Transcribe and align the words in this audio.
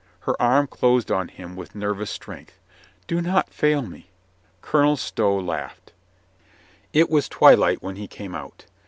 Her 0.21 0.35
arm 0.41 0.65
closed 0.65 1.11
on 1.11 1.27
him 1.27 1.55
with 1.55 1.75
nervous 1.75 2.09
strength. 2.09 2.57
"Do 3.05 3.21
not 3.21 3.53
fail 3.53 3.83
me!" 3.83 4.09
Colonel 4.63 4.97
Stow 4.97 5.35
laughed.... 5.39 5.93
It 6.91 7.07
was 7.07 7.29
twilight 7.29 7.83
when 7.83 7.97
he 7.97 8.07
came 8.07 8.33
out. 8.33 8.65